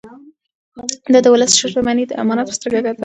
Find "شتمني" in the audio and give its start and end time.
1.59-2.03